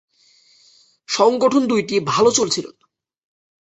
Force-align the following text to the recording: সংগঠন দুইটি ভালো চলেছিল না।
সংগঠন 1.09 1.63
দুইটি 1.67 1.95
ভালো 2.07 2.29
চলেছিল 2.31 2.65
না। 2.69 2.85